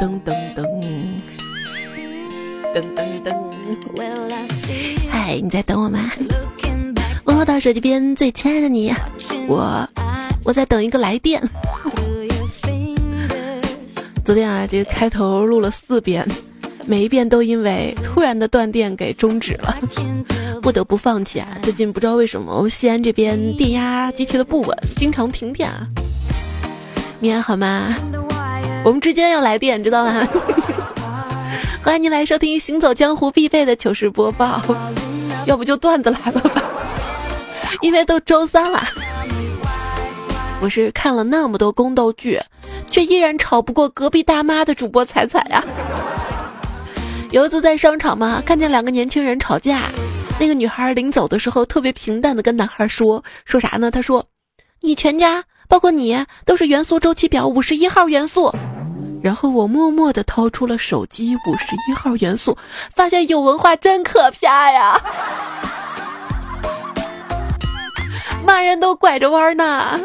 [0.00, 0.64] 噔噔噔，
[2.74, 3.34] 噔噔噔。
[5.10, 6.10] 嗨，你在等我吗？
[7.24, 8.94] 问候到手机边最亲爱的你，
[9.46, 9.86] 我
[10.46, 11.42] 我在等一个来电。
[14.24, 16.26] 昨天啊，这个开头录了四遍，
[16.86, 19.76] 每一遍都因为突然的断电给终止了，
[20.62, 21.58] 不得不放弃啊。
[21.62, 25.86] 最近不知道为什么，我们西安这边电压极其的不稳，经常停电啊。
[27.18, 27.94] 你还好吗？
[28.82, 30.26] 我们之间要来电，知道吗？
[31.84, 34.62] 欢迎您来收听《行走江湖》必备的糗事播报，
[35.44, 36.64] 要不就段子来了吧？
[37.82, 38.82] 因为都周三了。
[40.62, 42.40] 我是看了那么多宫斗剧，
[42.90, 45.62] 却依然吵不过隔壁大妈的主播彩彩呀。
[47.30, 49.90] 有一次在商场嘛，看见两个年轻人吵架，
[50.38, 53.90] 那个女孩临走的时候特别平淡的跟男孩说：“说啥呢？
[53.90, 54.24] 她说，
[54.80, 58.52] 你全家。”包括你都是元素周期表五十一号元素，
[59.22, 62.56] 然后我默默地掏出了手机五十一号元素，
[62.94, 65.00] 发现有文化真可怕呀！
[68.46, 70.00] 骂人都拐着弯呢。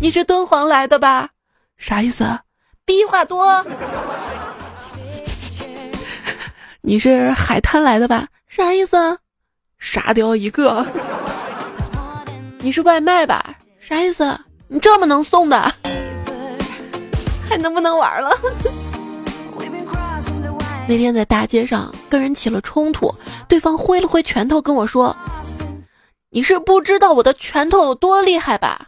[0.00, 1.28] 你是敦煌来的吧？
[1.76, 2.38] 啥意思？
[2.84, 3.64] 逼话多。
[6.82, 8.28] 你是海滩来的吧？
[8.48, 9.18] 啥意思？
[9.78, 10.86] 沙雕一个。
[12.60, 13.54] 你是外卖吧？
[13.80, 14.40] 啥意思？
[14.68, 15.74] 你这么能送的，
[17.50, 18.30] 还能不能玩了？
[20.88, 23.12] 那天在大街上跟人起了冲突，
[23.48, 25.16] 对方挥了挥拳头跟我说
[26.30, 28.86] ：“你是不知道我的拳头有多厉害吧？”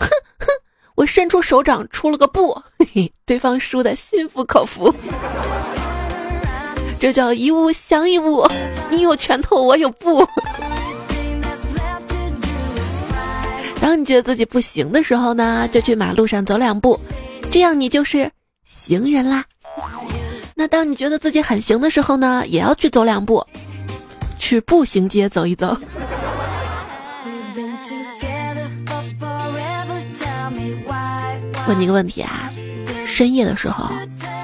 [0.00, 0.06] 哼
[0.38, 0.46] 哼，
[0.94, 4.94] 我伸出手掌出了个布，嘿嘿，对方输的心服口服。
[6.98, 8.46] 这叫一物降一物，
[8.90, 10.26] 你有拳头，我有布。
[13.80, 17.00] 当你觉得自己不行的时候呢，就去马路上走两步，
[17.50, 18.30] 这样你就是
[18.64, 19.44] 行人啦。
[20.54, 23.44] 那当你觉得自己很行的时候呢，也要去走两步，
[24.38, 25.76] 去步行街走一走。
[31.66, 32.52] 问你一个问题啊，
[33.06, 33.88] 深夜的时候，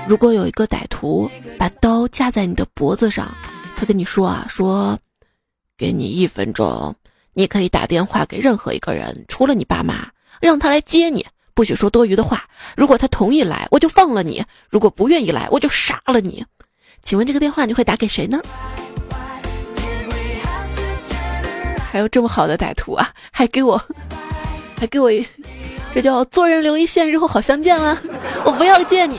[0.08, 3.34] 如果有一个歹徒把刀架在你的脖子上，
[3.76, 4.98] 他跟你说啊，说，
[5.76, 6.94] 给你一分钟。
[7.34, 10.08] 你可以打电话给任何一个人，除了你爸妈，
[10.40, 12.44] 让他来接你，不许说多余的话。
[12.76, 16.44] 如果他同意来，我就放了你；如果不愿意来，我就杀了你。
[17.02, 18.40] 请问这个电话你会打给谁呢？
[21.90, 23.82] 还有这么好的歹徒啊，还给我，
[24.78, 25.10] 还给我，
[25.94, 27.96] 这叫做人留一线，日后好相见啊！
[28.44, 29.18] 我不要见你。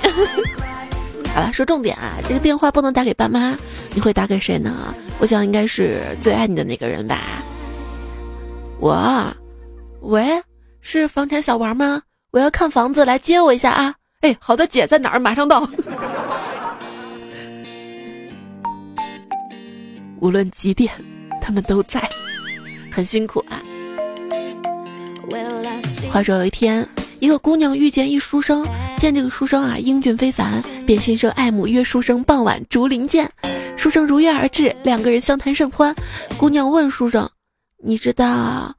[1.33, 3.57] 好了，说重点啊，这个电话不能打给爸妈，
[3.95, 4.93] 你会打给谁呢？
[5.17, 7.43] 我想应该是最爱你的那个人吧。
[8.79, 9.35] 我，
[10.01, 10.39] 喂，
[10.81, 12.03] 是房产小王吗？
[12.31, 13.95] 我要看房子，来接我一下啊！
[14.21, 15.19] 哎，好的，姐在哪儿？
[15.19, 15.67] 马上到。
[20.19, 20.91] 无论几点，
[21.41, 22.09] 他们都在，
[22.91, 23.61] 很辛苦啊。
[26.11, 26.85] 话说有一天，
[27.19, 28.65] 一个姑娘遇见一书生，
[28.97, 33.31] 见这个书生啊英俊非凡，便心生爱慕，约书生傍晚竹林见。
[33.77, 35.95] 书生如约而至，两个人相谈甚欢。
[36.37, 37.29] 姑娘问书生。
[37.83, 38.75] 你知道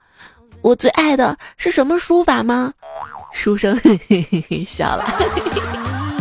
[0.60, 2.72] 我最爱的是什么书法吗？
[3.32, 5.04] 书生嘿嘿嘿嘿笑了。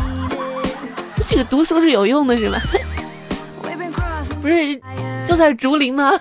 [1.30, 2.60] 这个读书是有用的，是吗？
[4.42, 4.80] 不是
[5.28, 6.12] 就在竹林吗？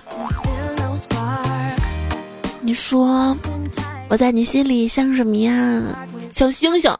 [2.61, 3.37] 你说
[4.09, 5.83] 我在你心里像什么呀？
[6.33, 6.91] 像星星。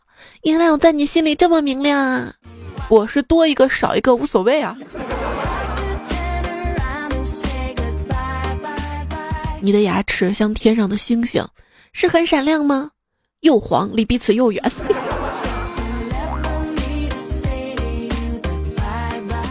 [0.44, 2.34] 原来我在你心里这么明亮啊！
[2.90, 4.78] 我是多一个少一个无所谓啊。
[9.60, 11.46] 你的牙齿像天上的星星，
[11.92, 12.92] 是很闪亮吗？
[13.42, 14.64] 又黄，离彼此又远。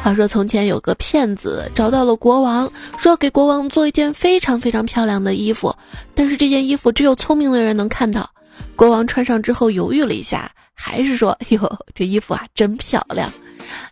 [0.03, 5.75] 话说从前有个骗子找到了国王，说要给国王做一件非常非常漂亮的衣服，
[6.15, 8.29] 但是这件衣服只有聪明的人能看到。
[8.77, 13.29] 国王穿上之后犹豫了一下，还是说：“哎呦，这衣服啊真漂亮，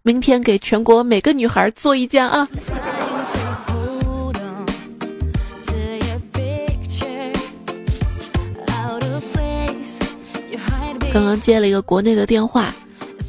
[0.02, 2.46] 明天给全国每个女孩做一件啊。”
[11.14, 12.74] 刚刚接了一个国内的电话，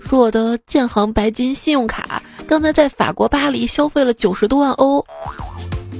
[0.01, 5.05] 说我的建行白金信用卡刚才在法国巴黎消费了九十多万欧。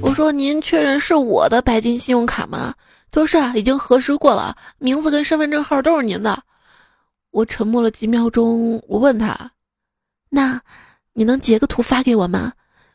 [0.02, 2.74] 我说您确认是我的白金信用卡吗？
[3.12, 6.42] 他说是啊，已经核实过了，名字跟身份证号都是您的。
[7.30, 9.52] 我沉默了几秒钟，我问他
[10.28, 10.60] ：“那
[11.12, 12.52] 你能截个图发给我吗？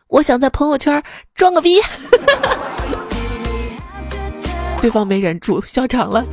[0.08, 1.02] 我想在朋友圈
[1.34, 1.80] 装个逼。
[4.82, 6.26] ”对方没忍住笑场了。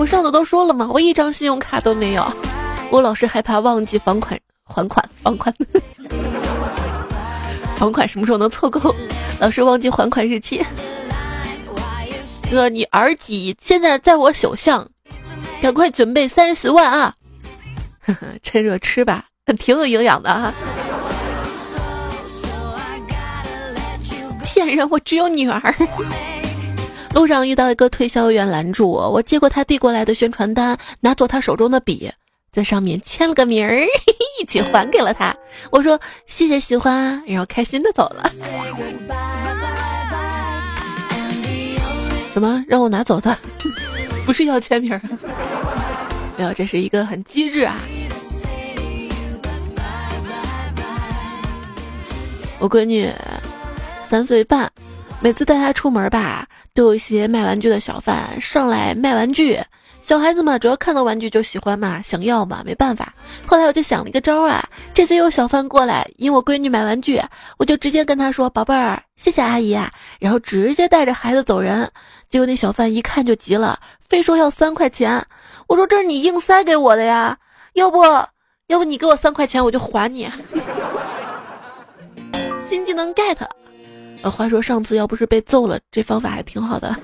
[0.00, 2.26] 我上次都说了嘛，我一张信用卡都没有。
[2.90, 5.54] 我老是害怕忘记房款还款房款，
[7.76, 8.94] 房 款什么时候能凑够？
[9.38, 10.64] 老是忘记还款日期。
[12.50, 13.54] 哥，你儿几？
[13.62, 14.88] 现在在我手上，
[15.60, 17.12] 赶快准备三十万啊！
[18.42, 19.26] 趁热吃吧，
[19.58, 20.50] 挺有营养的哈。
[24.46, 25.60] 骗人，我只有女儿。
[27.14, 32.10] 路上遇到一个推销员拦住我，我接过他递过来的宣传单，拿走他手中的笔，
[32.52, 33.84] 在上面签了个名儿，
[34.40, 35.34] 一起还给了他。
[35.70, 38.30] 我说谢谢喜欢，然后开心的走了。
[42.32, 43.36] 什么让我拿走的？
[44.24, 45.00] 不是要签名儿？
[46.38, 47.76] 没有，这是一个很机智啊。
[52.60, 53.10] 我闺女
[54.08, 54.70] 三岁半。
[55.20, 59.60] 每次带他出门吧，都有一些卖玩具的小贩上来卖玩具。
[60.00, 63.12] 小孩子嘛，主要看到玩具就喜欢嘛，想要嘛，没办法。
[63.46, 67.20] 后来我就想了一个招啊，这次有小贩过来引我闺女买玩具，
[67.58, 71.88] 我就直接跟他说：“宝贝儿，谢谢阿姨。”啊，然后直接带着孩子走人。
[72.30, 73.78] 结果那小贩一看就急了，
[74.08, 75.22] 非说要三块钱。
[75.68, 77.36] 我说：“这是你硬塞给我的呀，
[77.74, 80.30] 要不要不你给我三块钱，我就还你。”
[82.66, 83.36] 新技能 get。
[84.22, 86.94] 呃，话说上次要不是被揍了，这方法还挺好的。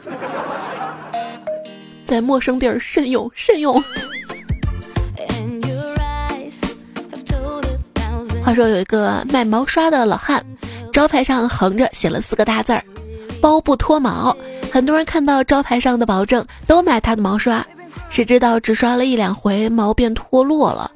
[2.05, 3.83] 在陌生地儿慎用，慎用。
[8.45, 10.45] 话说有一个卖毛刷的老汉，
[10.93, 12.85] 招牌上横着写了四个大字儿
[13.43, 14.37] ：“包不脱毛”。
[14.71, 17.67] 很多人看到招牌上的保证，都买他的毛刷，
[18.09, 20.91] 谁知道只刷了一两回，毛便脱落了。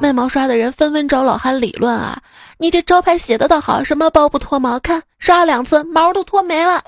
[0.00, 2.20] 卖毛刷的人纷纷找老汉理论啊。
[2.58, 4.80] 你这招牌写的倒好，什么包不脱毛？
[4.80, 6.82] 看刷了两次，毛都脱没了。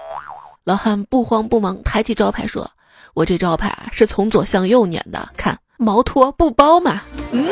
[0.64, 2.70] 老汉不慌不忙，抬起招牌说
[3.14, 7.02] ：“我这招牌啊是从左向右撵的，看毛脱不包嘛。”
[7.32, 7.48] 嗯。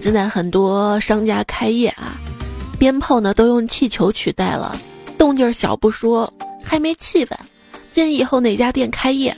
[0.00, 2.16] 现在很多商家开业啊，
[2.78, 4.74] 鞭炮呢都用气球取代了，
[5.18, 6.32] 动静小不说，
[6.64, 7.36] 还没气氛。
[7.92, 9.36] 建议以后哪家店开业？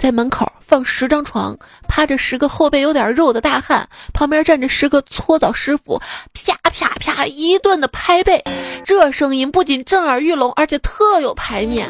[0.00, 1.54] 在门口放十张床，
[1.86, 6.00] 趴着十个后背有点肉的大汉，旁边站着十个搓澡师傅，
[6.32, 8.42] 啪啪啪一顿的拍背，
[8.82, 11.86] 这声音不仅震耳欲聋，而且特有排面。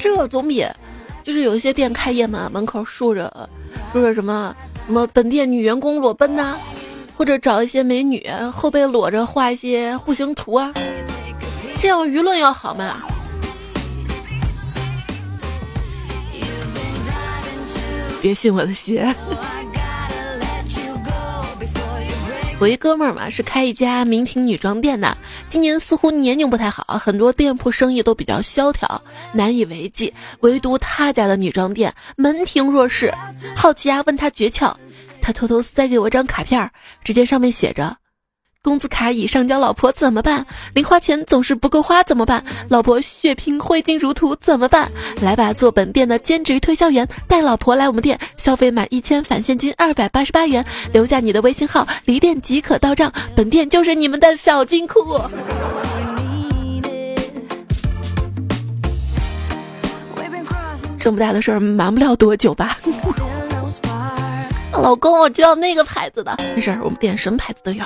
[0.00, 0.66] 这总比
[1.22, 3.48] 就是有一些店开业嘛，门口竖着
[3.92, 4.52] 竖着什么
[4.84, 6.56] 什么本店女员工裸奔呐，
[7.16, 10.74] 或者找一些美女后背裸着画一些户型图啊，
[11.78, 12.96] 这样舆论要好嘛。
[18.20, 19.14] 别信我的邪。
[22.60, 25.16] 我一哥们儿嘛是开一家名品女装店的，
[25.48, 29.00] 今年似乎年景不太好，很多店铺生意都比较萧条，
[29.32, 30.12] 难以为继。
[30.40, 33.14] 唯独他家的女装店门庭若市，
[33.54, 34.74] 好奇啊，问他诀窍，
[35.22, 36.68] 他偷偷塞给我张卡片，
[37.04, 37.96] 只见上面写着。
[38.60, 40.44] 工资卡已上交，老婆怎么办？
[40.74, 42.44] 零花钱总是不够花怎么办？
[42.68, 44.90] 老婆血拼挥金如土怎么办？
[45.22, 53.12] 来吧，做本店的兼职推销员，带老婆来我们店消费满一千返现金二百八十八元，留下你的微信号，离店即可到账。
[53.36, 55.18] 本店就是你们的小金库。
[60.98, 62.76] 这么大的事儿瞒不了多久吧？
[64.80, 66.36] 老公，我就要那个牌子的。
[66.54, 67.84] 没事，我们店什么牌子都有。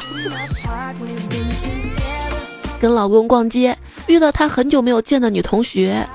[2.80, 6.06] 跟老公逛街，遇到他很久没有见的女同学，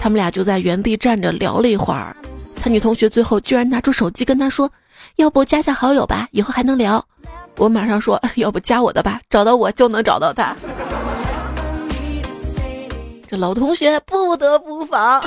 [0.00, 2.16] 他们俩就在原地站着聊了一会儿。
[2.60, 4.70] 他女同学最后居然拿出手机跟他说
[5.16, 7.04] ：“要不加下好友吧，以后还能聊。”
[7.56, 10.56] 我马上说：“要不加我的吧，找到我就能找到他。”
[13.30, 15.22] 这老同学不得不防。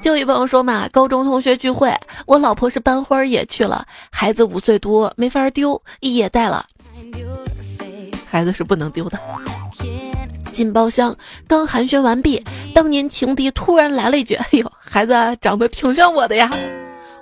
[0.00, 1.94] 就一朋友说嘛，高中同学聚会，
[2.26, 6.64] 我老婆是班花也去了，孩子五岁多，没法丢，也带了。
[8.30, 9.18] 孩子是不能丢的。
[10.52, 11.14] 进包厢，
[11.46, 12.42] 刚寒暄完毕，
[12.74, 16.50] 当年情敌突然来了一句：“哎呦，孩子长得挺像我的呀！”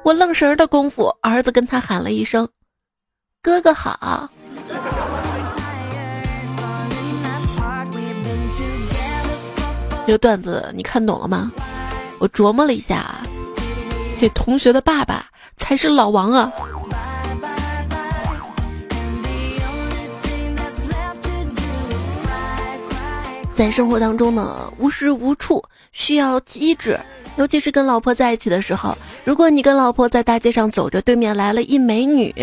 [0.04, 2.48] 我愣神儿的功夫，儿子跟他喊了一声
[3.42, 4.30] ：“哥哥好。”
[10.06, 11.50] 这个段子你看懂了吗？
[12.26, 13.22] 我琢磨了一下啊，
[14.18, 16.52] 这同学的爸爸才是老王啊！
[23.54, 26.98] 在生活当中呢，无时无处需要机智，
[27.36, 32.34] 尤其是跟老婆在一起的时候，如果你跟老婆在大街上走着，对面来了一美女，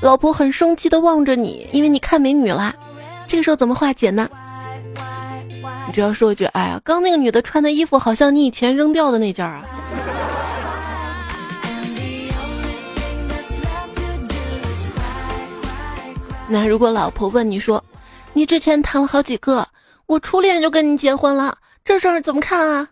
[0.00, 2.74] 老婆很生气的望着你，因为你看美女啦，
[3.28, 4.28] 这个时候怎么化解呢？
[5.86, 9.64] 你只要说一句：“哎呀，刚那个女的穿的衣服好像你以前扔掉的那件啊。”
[16.48, 17.84] 那如果老婆问你说
[18.34, 19.66] ：“你之前谈了好几个，
[20.06, 22.88] 我初恋就跟你结婚了，这事儿怎么看啊？”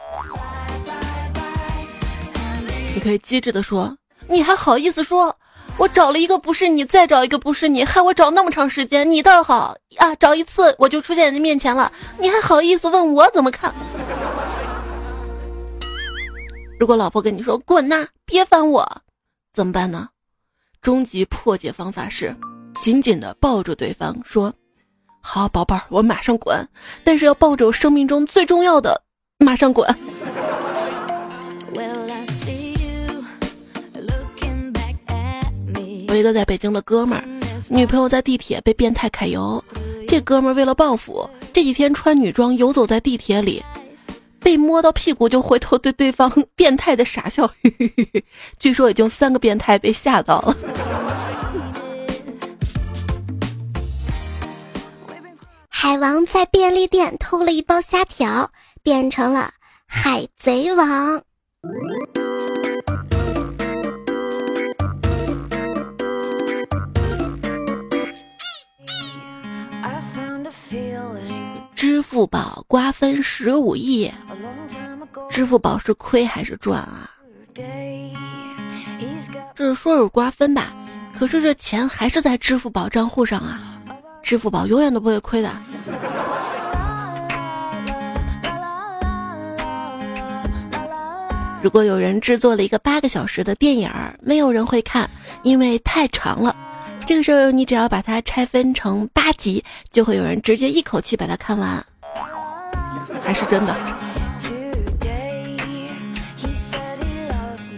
[2.95, 3.97] 你可以机智的说
[4.29, 5.37] ：“你还好意思说？
[5.79, 9.09] 我找了一个不是你，再找一个不是你，害我找那么长时间。
[9.09, 13.73] 你倒好啊，找一次我就出现在你面前了，你还好意思问我怎么看？”
[16.81, 19.03] 如果老婆跟你说“滚呐，别烦我”，
[19.55, 20.09] 怎么办呢？
[20.83, 22.35] 终极破解方法是
[22.81, 24.53] 紧紧的抱住对方，说
[25.23, 26.57] ：“好宝贝儿，我马上滚，
[27.05, 29.01] 但是要抱着我生命中最重要的，
[29.39, 29.89] 马上滚。”
[36.09, 37.25] 我一个在北京的哥们儿，
[37.69, 39.63] 女朋友在地铁被变态揩油，
[40.09, 43.63] 这哥们儿为了报复，这几天穿女装游走在地铁里，
[44.41, 47.51] 被摸到屁股就回头对对方 变态的傻笑，
[48.59, 50.57] 据说已经三个变态被吓到了。
[55.69, 58.51] 海王在便利店偷了一包虾条，
[58.83, 59.51] 变成了
[59.87, 61.23] 海贼王。
[71.79, 74.11] 支付宝瓜分十五亿，
[75.31, 77.09] 支付宝是亏还是赚啊？
[79.55, 80.73] 这是说是瓜分吧，
[81.17, 83.81] 可是这钱还是在支付宝账户上啊，
[84.25, 85.53] 支付宝永远都不会亏的。
[91.63, 93.89] 如果有人制作了一个八个小时的电影，
[94.21, 95.09] 没有人会看，
[95.45, 96.57] 因为太长了。
[97.09, 101.83] 这个时候，你只要把它拆分成八集，就会有人直接一口气把它看完，
[103.25, 103.75] 还是真的。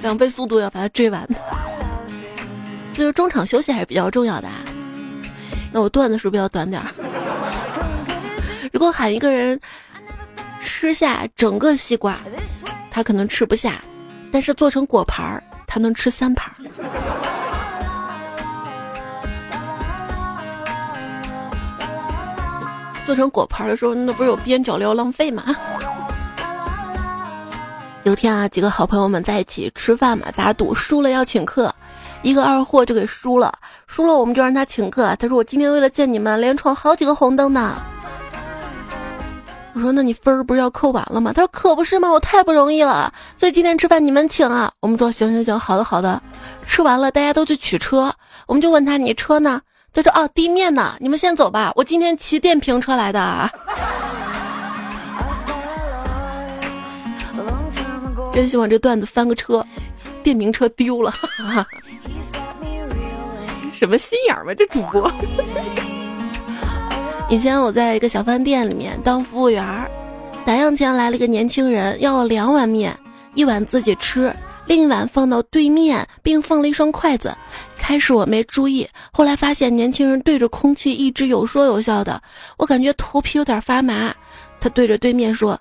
[0.03, 1.25] 两倍速度要把它追完，
[2.93, 4.49] 就是中场休息还是比较重要的。
[4.49, 4.65] 啊。
[5.71, 6.91] 那我段子是不是要短点儿？
[8.73, 9.61] 如果喊一个人
[10.61, 12.19] 吃下整个西瓜，
[12.91, 13.81] 他可能吃不下，
[14.33, 16.53] 但是做成果盘儿，他能吃三盘。
[23.07, 25.45] 做成果盘的时候，那不是有边角料浪费吗？
[28.05, 31.75] 有天啊，几个好朋友们在一起吃饭嘛，打赌输了要请客，
[32.23, 33.53] 一个二货就给输了，
[33.87, 35.15] 输了我们就让他请客。
[35.17, 37.75] 他说我今天为了见你们，连闯好几个红灯呢。
[39.75, 41.33] 我说那你分儿不是要扣完了吗？
[41.33, 42.11] 他说可不是吗？
[42.11, 44.73] 我太不容易了，所以今天吃饭你们请啊。
[44.81, 46.21] 我们说行行行，好的好的。
[46.67, 48.13] 吃完了，大家都去取车，
[48.47, 49.61] 我们就问他你车呢？
[49.93, 50.95] 他说：“哦，地面呢？
[51.01, 53.51] 你们先走吧，我今天骑电瓶车来的。
[58.33, 59.67] 真希望这段子翻个车，
[60.23, 61.13] 电瓶车丢了，
[63.75, 64.55] 什么心眼儿吧？
[64.55, 65.11] 这主播。
[67.29, 69.91] 以前我在一个小饭店里面当服务员儿，
[70.45, 72.97] 打烊前来了一个年轻人，要了两碗面，
[73.35, 74.33] 一碗自己吃。”
[74.67, 77.37] 另一碗放到对面，并放了一双筷子。
[77.91, 82.23] 开始我没注意，后来发现年轻人对着空气一直有说有笑的，
[82.57, 84.15] 我感觉头皮有点发麻。
[84.61, 85.59] 他对着对面说：“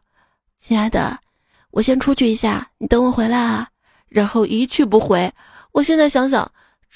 [0.61, 1.17] 亲爱的，
[1.71, 3.67] 我先出去一下，你等我回来啊。”
[4.09, 5.27] 然后一去不回。
[5.71, 6.47] 我现在想想，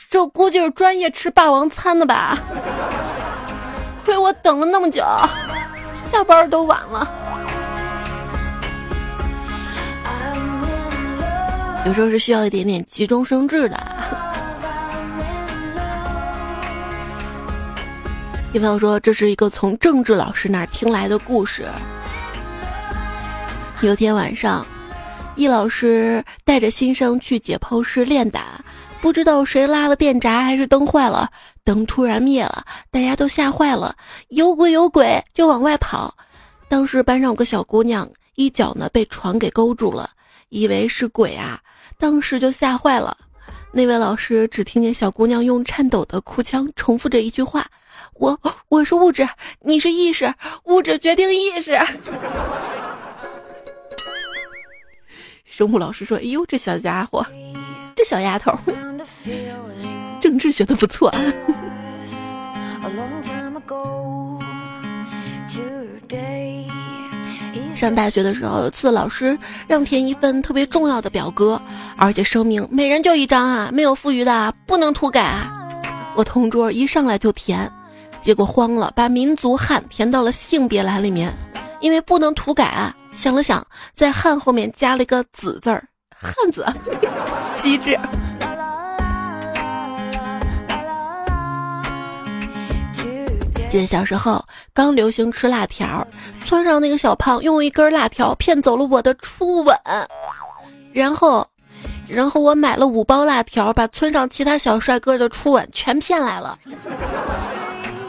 [0.07, 2.37] 这估计是专业吃霸王餐的吧？
[4.05, 5.03] 亏我等了那么久，
[6.11, 7.11] 下班都晚了。
[11.87, 14.32] 有时候是需要一点点急中生智的。
[18.53, 21.65] 一朋友说，这是一个从政治老师那儿听来的故事。
[23.81, 24.63] 有天晚上，
[25.35, 28.43] 易老师带着新生去解剖室练胆，
[29.01, 31.27] 不知道谁拉了电闸还是灯坏了，
[31.63, 33.95] 灯突然灭了，大家都吓坏了，
[34.27, 36.15] 有鬼有鬼就往外跑。
[36.69, 40.07] 当时班上有个小姑娘，一脚呢被床给勾住了，
[40.49, 41.59] 以为是鬼啊。
[41.97, 43.17] 当时就吓坏了，
[43.71, 47.65] 那位老师只听见小姑娘用颤抖的哭腔重复着一句话
[48.15, 48.39] ：“我
[48.69, 49.27] 我是物质，
[49.61, 50.33] 你是意识，
[50.65, 51.77] 物质决定意识。
[55.45, 57.25] ”生物老师说：“哎呦，这小家伙，
[57.95, 58.51] 这小丫头，
[60.21, 61.19] 政治学的不错啊。
[67.73, 71.61] ”上大学的时候，有次老师让填一份特别重要的表格，
[71.97, 75.51] 而且声明每人就一张啊，没有富余的不能涂改啊。
[76.15, 77.69] 我同桌一上来就填，
[78.23, 81.31] 结果慌了，把民族汉填到了性别栏里面，
[81.81, 82.95] 因为不能涂改啊。
[83.11, 85.83] 想了想，在汉后面加了一个子字儿，
[86.15, 86.65] 汉子，
[87.61, 87.99] 机智。
[93.69, 96.07] 记得小时候刚流行吃辣条，
[96.45, 99.77] 村上那个小胖用一根辣条骗走了我的初吻，
[100.93, 101.45] 然后。
[102.05, 106.59] 然后我买了五包辣条，把村上其他小帅哥的初吻全骗来了。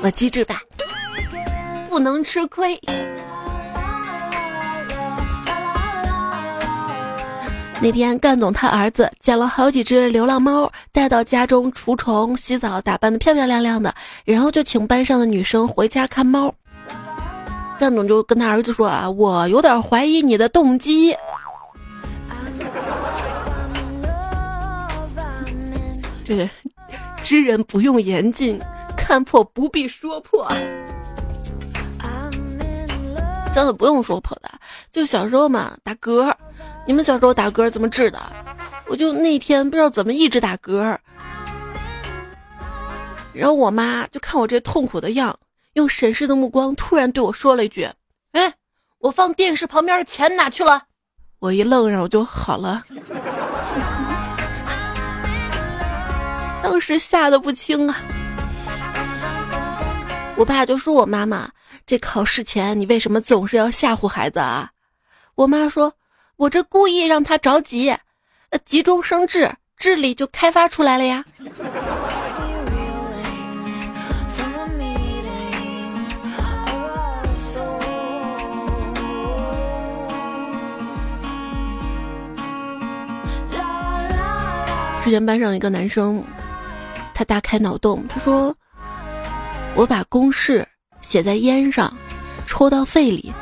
[0.04, 0.60] 我机智吧，
[1.88, 2.78] 不能吃亏。
[7.80, 13.94] 那天干总他儿子捡了好几只流浪猫，带到家中除虫、洗澡，打扮的漂漂亮亮的，
[14.26, 16.54] 然后就请班上的女生回家看猫。
[17.78, 21.16] 干总就跟他儿子说啊，我有点怀疑你的动机。
[26.26, 26.46] 这个
[27.22, 28.60] 知人不用言尽，
[29.06, 30.48] 看破不必说破。
[33.54, 34.50] 真的不用说破的，
[34.90, 36.34] 就小时候嘛，打嗝。
[36.86, 38.18] 你们小时候打嗝怎么治的？
[38.88, 40.96] 我就那天不知道怎么一直打嗝，
[43.34, 45.38] 然后我妈就看我这痛苦的样，
[45.74, 47.86] 用审视的目光突然对我说了一句
[48.32, 48.52] ：“哎，
[48.98, 50.82] 我放电视旁边的钱哪去了？”
[51.40, 52.82] 我一愣，然后就好了。
[56.62, 57.96] 当时吓得不轻啊！
[60.36, 61.48] 我爸就说我妈妈，
[61.86, 64.68] 这考试前你为什么总是要吓唬孩子啊？
[65.36, 65.92] 我妈说，
[66.36, 67.88] 我这故意让他着急，
[68.50, 71.24] 呃，急中生智，智力就开发出来了呀。
[85.04, 86.22] 之前班上一个男生。
[87.16, 88.52] 他大开脑洞，他说
[89.76, 90.66] ：“我把公式
[91.02, 91.92] 写在烟上，
[92.46, 93.32] 抽到肺里，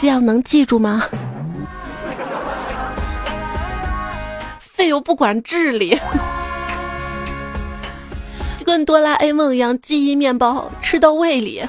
[0.00, 1.04] 这样能记住吗？”
[4.58, 5.98] 肺又不管智力，
[8.58, 11.66] 就跟哆啦 A 梦一样，记忆面包吃到胃里，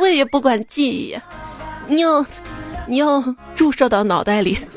[0.00, 1.18] 胃也不管记忆，
[1.86, 2.24] 你要
[2.86, 3.22] 你要
[3.54, 4.58] 注射到脑袋里。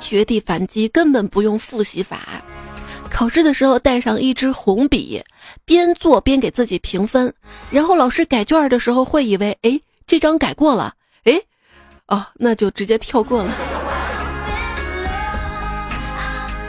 [0.00, 2.42] 绝地反击根本不用复习法，
[3.18, 5.20] 考试的时候带上一支红笔，
[5.64, 7.34] 边做边给自己评分。
[7.68, 9.76] 然后老师改卷的时候会以为，哎，
[10.06, 11.32] 这张改过了，哎，
[12.06, 13.52] 哦，那就直接跳过了。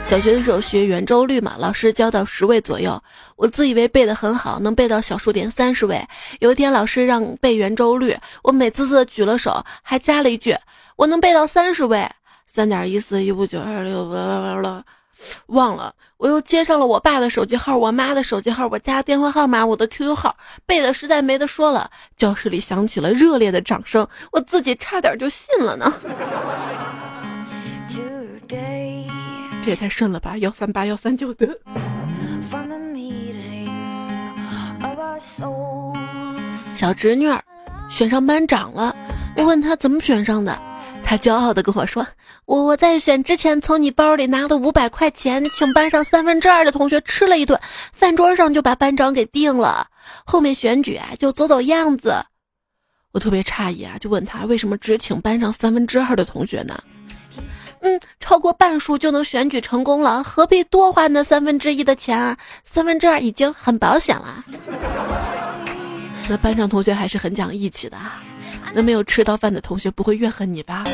[0.08, 3.00] 小学的时候学圆周率嘛，老师教到十位左右，
[3.36, 6.04] 我自以为背得很好，能背到小数点三十位。
[6.40, 10.56] 有一天老师让背圆周率，我美滋滋的举了手，还加了一句，
[10.96, 12.10] 我能背到三十位。
[12.44, 14.84] 三点一四一五九二六，了，
[15.46, 15.94] 忘了。
[16.16, 21.90] 我又接上了我爸的手机号、我妈的手机号、我家电话号码、我的 QQ 号，背的实在没得说了。
[22.16, 25.92] 教室里响起了热烈的掌声，我自己差点就信了呢。
[29.62, 30.36] 这也太顺了吧！
[30.38, 31.46] 幺三八幺三九的。
[36.74, 37.42] 小侄女儿
[37.90, 38.96] 选上班长了，
[39.36, 40.58] 我问她怎么选上的。
[41.10, 42.06] 他骄傲的跟我说
[42.46, 47.60] ：“我我在选之前从你包里拿了五百块钱，请班上三分之二的同学吃了一顿，
[47.92, 49.88] 饭桌上就把班长给定了。
[50.24, 52.14] 后面选举啊，就走走样子。”
[53.10, 56.80] 我特别诧异啊，就问他为什么只请班上三分之二的同学呢？
[57.80, 62.38] 嗯，超过半数就能选举成功了，何必多花那三分之一的钱啊？
[62.62, 64.44] 三分之二已经很保险了。
[66.30, 67.96] 那班上同学还是很讲义气的。
[67.96, 68.22] 啊
[68.72, 70.84] 那没有吃到饭的同学不会怨恨你吧？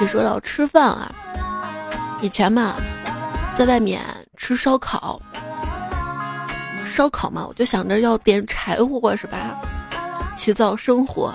[0.00, 1.14] 你说到吃饭啊，
[2.20, 2.74] 以前嘛，
[3.56, 4.00] 在外面
[4.36, 5.20] 吃烧烤，
[6.84, 9.60] 烧烤嘛，我就想着要点柴火是吧？
[10.34, 11.32] 起灶生火，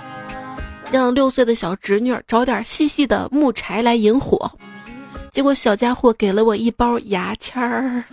[0.92, 4.50] 让六岁的小侄女找点细细的木柴来引火，
[5.32, 8.04] 结果小家伙给了我一包牙签儿。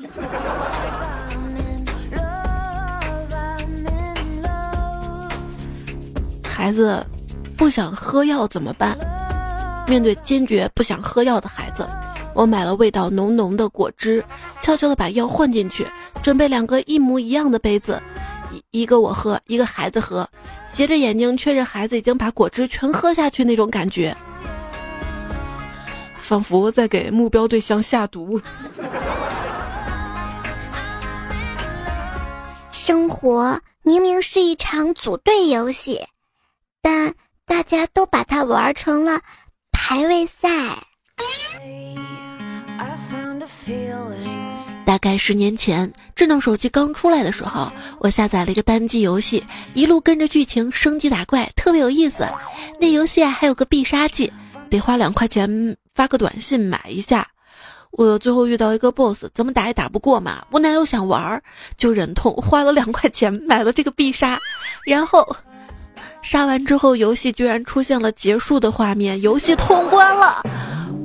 [6.55, 7.05] 孩子
[7.57, 8.97] 不想喝药怎么办？
[9.89, 11.85] 面对坚决不想喝药的孩子，
[12.33, 14.23] 我买了味道浓浓的果汁，
[14.61, 15.85] 悄悄的把药混进去，
[16.23, 18.01] 准备两个一模一样的杯子，
[18.53, 20.25] 一一个我喝，一个孩子喝，
[20.71, 24.15] 斜着眼睛确认孩子已经把果汁全喝下去那种感觉，
[26.21, 28.39] 仿佛在给目标对象下毒。
[32.71, 33.59] 生活。
[33.87, 36.01] 明明是一场组队游戏，
[36.85, 37.11] 但
[37.47, 39.19] 大家都把它玩成了
[39.71, 40.77] 排位赛。
[44.85, 49.43] 大概十年前，智能手机刚出来的时候，我下载了一个单机游戏，
[49.73, 52.23] 一路跟着剧情升级打怪，特别有意思。
[52.79, 54.31] 那游戏还有个必杀技，
[54.69, 57.27] 得花两块钱发个短信买一下。
[57.93, 61.41] 我最后遇到一个 boss，怎么打也打不过嘛，无奈又想玩，
[61.77, 64.37] 就忍痛花了两块钱买了这个必杀，
[64.85, 65.25] 然后
[66.25, 70.41] 杀完之后，游戏居然出现了结束的画面，游戏通关了。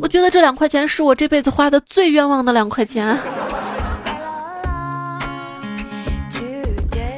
[0.00, 3.18] 我觉得这两块钱是我这辈子花的最冤枉的两块钱。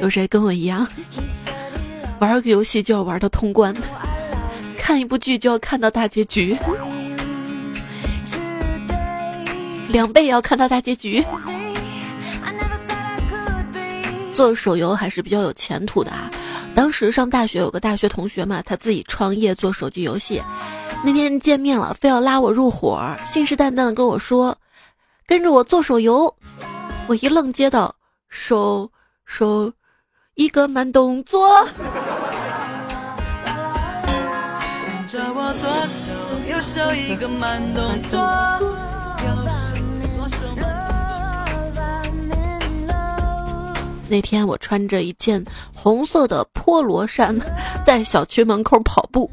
[0.01, 0.85] 有谁跟我一样，
[2.19, 3.73] 玩个游戏就要玩到通关，
[4.77, 6.57] 看一部剧就要看到大结局？
[9.87, 11.25] 两倍也要看到大结局。
[14.33, 16.29] 做手游还是比较有前途的啊！
[16.75, 20.41] 当时上大学有个大学同学嘛，他自己创业做手机游戏。
[21.03, 24.57] 那天见面了，非要拉我入伙，信誓旦旦的跟我说
[25.27, 26.33] ：“跟着我做手游。”
[27.07, 27.93] 我一愣，接到
[28.29, 28.89] 手
[29.25, 29.71] 手
[30.35, 31.65] 一个慢动作。
[34.85, 36.11] 跟着我左手
[36.49, 38.19] 右手一个慢动作。
[44.13, 47.35] 那天我穿着一件红色的菠萝衫，
[47.83, 49.27] 在小区门口跑步，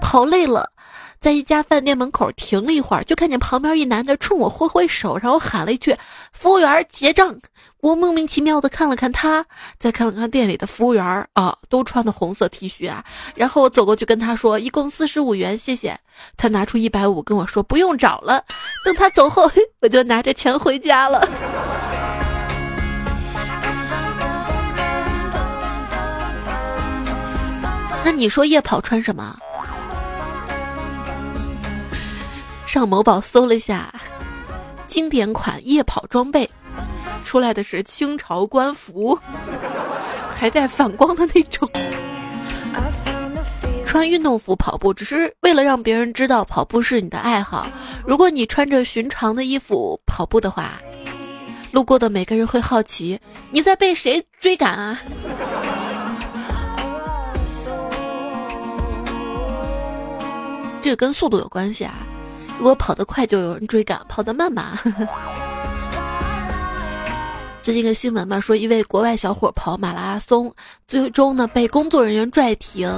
[0.00, 0.70] 跑累了，
[1.18, 5.96] 在一家饭店门口停了一会儿，就看见旁边一男的冲我挥挥手，然后喊了一句
[6.32, 7.36] ：“服务员结账。”
[7.82, 9.44] 我莫名其妙的看了看他，
[9.80, 15.98] 再看了看店里的服务员啊，都穿的红色 T 恤啊，然后我走过去跟他说：“一共四十五元，谢谢。”
[16.38, 18.44] 他拿出一百五跟我说：“不用找了。”
[18.86, 19.50] 等他走后，
[19.82, 21.26] 我就拿着钱回家了。
[28.04, 29.36] 那你说夜跑穿什么？
[32.66, 33.92] 上某宝搜了一下，
[34.86, 36.48] 经典款夜跑装备，
[37.24, 39.18] 出来的是清朝官服，
[40.34, 41.68] 还带反光的那种。
[43.84, 47.66] 穿运动服跑步，只是为了让别人知道跑步是你的爱好。
[48.06, 50.80] 如果你穿着寻常的衣服跑步的话，
[51.72, 53.18] 路过的每个人会好奇
[53.50, 55.00] 你在被谁追赶啊？
[60.82, 61.92] 这个跟速度有关系啊！
[62.58, 64.78] 如果跑得快，就有人追赶；跑得慢嘛。
[67.60, 70.50] 最近个新闻嘛，说一位国外小伙跑马拉松，
[70.88, 72.88] 最终呢被工作人员拽停，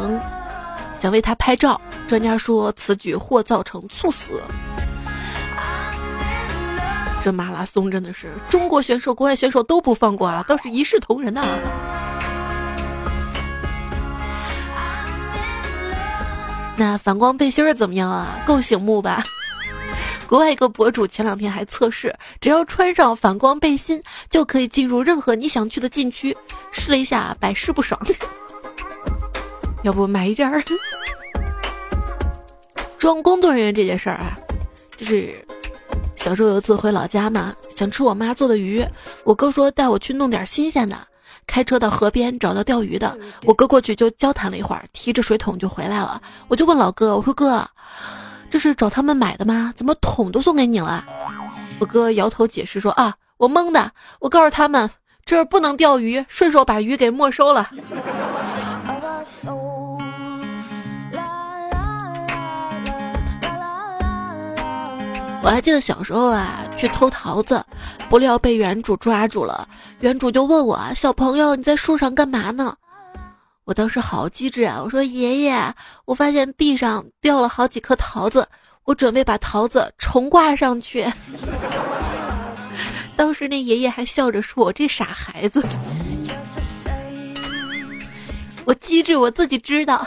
[1.01, 1.81] 想为他拍照。
[2.07, 4.40] 专家说此举或造成猝死。
[7.25, 11.42] 这马拉松真的是中国选手、国外选手都不放过啊，倒是一视同仁的。
[16.76, 18.42] 那反光背心儿怎么样啊？
[18.46, 19.22] 够醒目吧？
[20.26, 26.37] 国外一个博主前两天还测试，只要穿上反光背心，就可以进入任何你想去的禁区。
[26.72, 28.00] 试了一下，百试不爽。
[29.85, 30.62] 要不买一件儿？
[32.96, 34.38] 装工作人员这件事儿啊，
[34.96, 35.44] 就是
[36.16, 38.82] 小时候有一次回老家嘛，想吃我妈做的鱼，
[39.24, 40.96] 我哥说带我去弄点新鲜的。
[41.46, 46.20] 开车到河边找到钓鱼的，我哥过去就交谈了一会儿，提着水桶就回来了。
[46.48, 47.66] 我就问老哥，我说哥，
[48.50, 49.72] 这是找他们买的吗？
[49.76, 51.05] 怎么桶都送给你了？
[51.78, 53.92] 我哥摇头解释说啊，我蒙的。
[54.20, 54.88] 我告诉他们
[55.24, 57.68] 这儿不能钓鱼，顺手把鱼给没收了。
[65.44, 67.64] 我还记得小时候啊，去偷桃子，
[68.09, 69.68] 不料被园主抓住了。
[70.00, 72.76] 园主就问我：“小朋友，你在树上干嘛呢？”
[73.64, 75.72] 我当时好机智啊，我说：“爷爷，
[76.05, 78.46] 我发现地上掉了好几颗桃子，
[78.85, 81.05] 我准备把桃子重挂上去。
[83.16, 85.61] ”当时那爷爷还笑着说：“我这傻孩子。”
[88.64, 90.07] 我机智，我自己知道。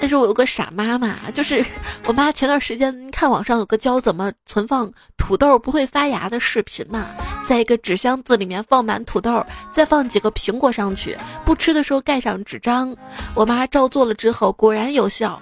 [0.00, 1.64] 但是我有个傻妈妈，就是
[2.06, 7.06] 我妈前段时间看网上有个教怎么存放土豆不会发芽的视频嘛，
[7.46, 12.96] 在一个纸箱子里面放满土豆，再放几个苹果上去，不吃的时候盖上纸张。
[13.34, 15.40] 我妈照做了之后，果然有效，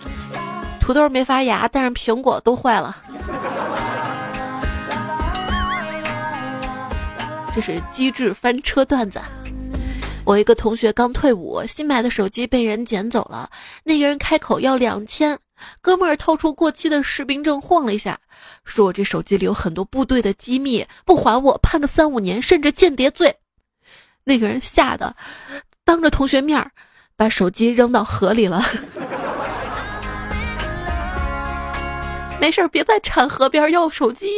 [0.78, 2.96] 土豆没发芽，但是苹果都坏了。
[7.54, 9.20] 这是机智翻车段子。
[10.24, 13.50] 我一个同学刚退伍，新买的手机被人捡走了。
[13.82, 15.36] 那个人开口要两千，
[15.82, 18.18] 哥们儿掏出过期的士兵证晃了一下，
[18.64, 23.34] 说我这手机里有很多部队的机密，不还我判个三五年，甚至间谍罪。
[24.22, 25.16] 那个人吓得
[25.84, 26.70] 当着同学面儿
[27.16, 28.62] 把手机扔到河里了。
[32.40, 34.28] 没事儿，别在产河边要手机。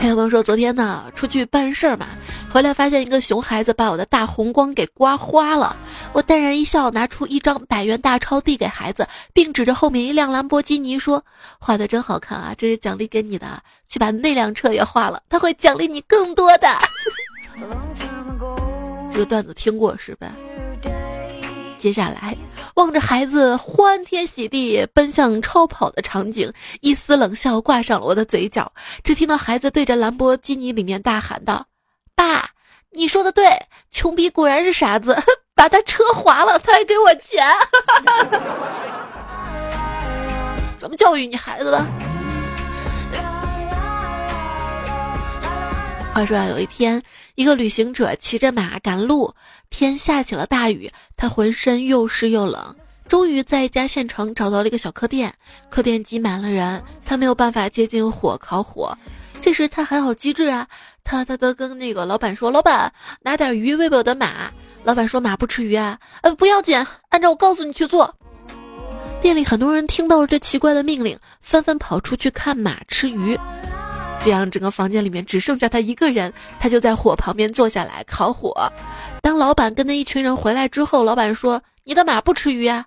[0.00, 2.06] 还有朋友说，昨天呢出去办事儿嘛，
[2.52, 5.76] 回来发现一个熊孩子把我的大红光给刮花了。
[6.12, 11.22] 我淡然一笑，拿出一张百元大钞递给孩子，并指着后面一辆兰博基尼说
[11.58, 16.68] ：“画的真好看啊，这是奖励给你的，去把那辆车也画了，他会奖励你更多的。
[19.12, 20.28] ”这个段子听过是吧？
[21.78, 22.36] 接下来，
[22.74, 28.72] 望着孩子欢天喜地奔向超跑的场景，一丝冷笑挂上了我的嘴角。
[29.04, 31.64] 只听到孩子对着兰博基尼里面大喊道
[32.16, 32.50] ：“爸，
[32.90, 33.48] 你说的对，
[33.92, 35.16] 穷逼果然是傻子，
[35.54, 37.46] 把他车划了，他还给我钱。
[40.76, 41.86] ”怎么教育你孩子的？
[46.14, 47.00] 话说啊，有一天，
[47.36, 49.32] 一个旅行者骑着马赶路，
[49.70, 52.74] 天下起了大雨，他浑身又湿又冷。
[53.06, 55.32] 终于在一家县城找到了一个小客店，
[55.70, 58.96] 客店挤满了人，他没有办法接近火烤火。
[59.40, 60.66] 这时他还好机智啊，
[61.04, 64.50] 他他他跟那个老板说：“老板，拿点鱼喂喂我的马。”
[64.84, 68.14] 老板说：“马不吃鱼啊。”呃，不要紧，按照我告诉你去做。
[69.20, 73.38] 店里很多人听到了这奇怪的命令，纷纷跑出去看马吃鱼。
[74.22, 78.70] 这样，整个房间里面只剩下他一个人，他就在火旁边坐下来烤火。
[79.28, 82.86] 当老板跟那一群人回来之后，老板说：“你的马不吃鱼啊？”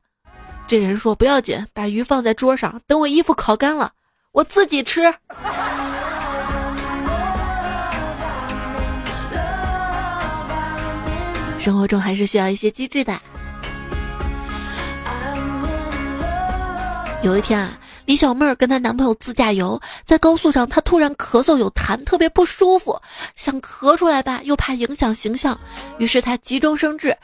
[0.67, 3.91] 这人说：“不要紧，把鱼放在桌上，等我衣服烤干了，
[4.31, 5.03] 我自己吃。”
[11.59, 13.21] 生活中还是需要一些机智的。
[17.21, 17.77] 有一天啊。
[18.11, 23.01] 李小妹儿跟她男朋友自驾游，在高速上，她突然咳嗽有痰，特别不舒服，
[23.37, 25.57] 想咳出来吧，又怕影响形象，
[25.97, 27.17] 于是她急中生智：“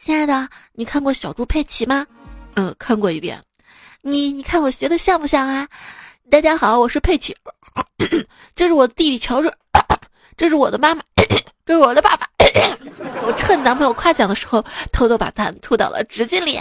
[0.00, 2.06] 亲爱的，你看过小猪佩奇吗
[2.54, 3.42] ？”“嗯，看过一点。
[4.02, 5.66] ”“你你看我学的像不像啊
[6.30, 7.36] ？”“大家好，我是佩奇，
[8.54, 9.52] 这是我弟弟乔治，
[10.36, 11.02] 这是我的妈妈，
[11.66, 12.28] 这是我的爸爸。
[13.26, 16.56] ”我趁男朋友夸奖的时候，偷偷把痰吐到了纸巾里。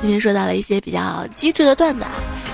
[0.00, 2.12] 今天说到了一些比较机智的段子啊。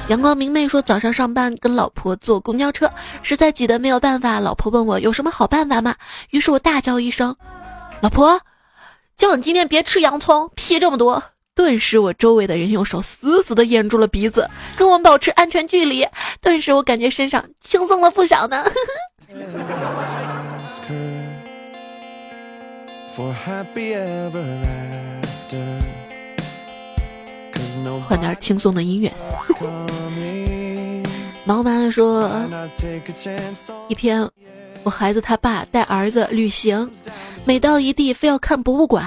[0.08, 2.90] 阳光明媚说，早上上班跟老婆坐公交车，
[3.22, 5.94] 实在挤得没有办法，老婆问我有什么好办法吗？
[6.30, 7.34] 于是我大叫一声
[8.02, 8.38] ：“老婆，
[9.16, 11.22] 叫你今天别吃洋葱，屁这么多！”
[11.56, 16.06] 顿时我周围的人用手死死的掩住了鼻子，跟我们保持安全距离。
[16.42, 18.64] 顿时我感觉身上轻松了不少呢。
[28.08, 29.12] 换点轻松的音乐。
[31.46, 32.30] 毛妈说，
[33.88, 34.26] 一天，
[34.82, 36.90] 我孩子他爸带儿子旅行，
[37.44, 39.04] 每到一地非要看博物馆。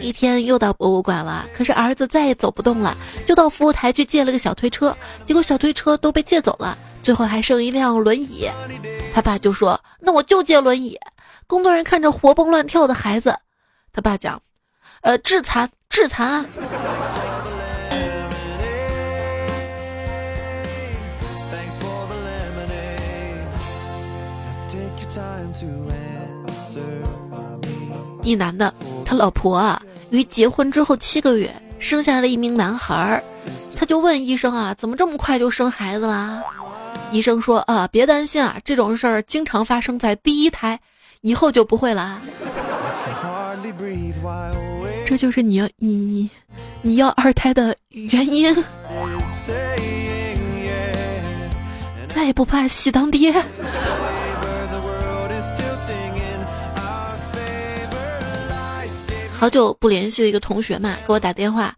[0.00, 8.48] 一天又到博物馆了，可是儿子再也走不动了，就到服务台去借了个小推车，结果小推车都被借走了，最后还剩一辆轮椅。
[9.12, 10.98] 他爸就说：“那我就借轮椅。”
[11.46, 13.36] 工作人员看着活蹦乱跳的孩子，
[13.92, 14.40] 他爸讲
[15.02, 16.46] ：“呃，致残，致残
[28.22, 28.72] 一男的，
[29.04, 29.80] 他老婆啊，
[30.10, 33.22] 于结婚之后七个月生下了一名男孩儿，
[33.76, 36.42] 他就问医生啊，怎么这么快就生孩子啦？
[37.10, 40.78] 医生说啊，别担心啊，这种事儿经常发生在第一胎，
[41.22, 42.20] 以后就不会了。
[45.06, 46.30] 这就是你要你
[46.82, 48.54] 你要二胎的原因，
[52.08, 53.32] 再也不怕喜当爹。
[59.40, 61.74] 好久不联系的一个同学嘛，给我打电话，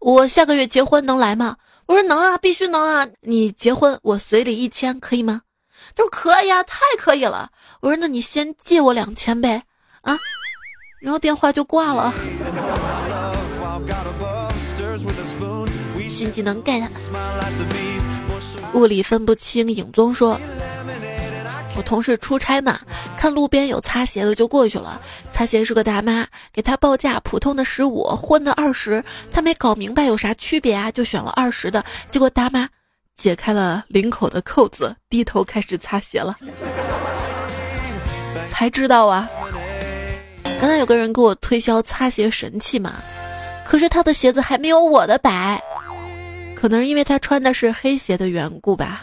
[0.00, 1.56] 我下个月结婚能来吗？
[1.86, 3.08] 我说能啊，必须能啊！
[3.22, 5.40] 你结婚我随礼一千可以吗？
[5.94, 7.48] 他说可以啊，太可以了。
[7.80, 9.62] 我说那你先借我两千呗，
[10.02, 10.14] 啊，
[11.00, 12.12] 然后电话就挂了。
[16.10, 16.86] 新技能 get，
[18.74, 20.38] 物理分不清影踪说。
[21.76, 22.80] 我同事出差嘛，
[23.18, 25.00] 看路边有擦鞋的就过去了。
[25.32, 29.04] 擦鞋是个大妈，给他报价普通的十五，荤的二十。
[29.30, 31.84] 他没搞明白有啥区别啊，就选了二十的。
[32.10, 32.66] 结果大妈
[33.14, 36.34] 解开了领口的扣子，低头开始擦鞋了。
[38.50, 39.28] 才知道啊，
[40.58, 42.94] 刚才有个人给我推销擦鞋神器嘛，
[43.66, 45.62] 可是他的鞋子还没有我的白，
[46.54, 49.02] 可能是因为他穿的是黑鞋的缘故吧。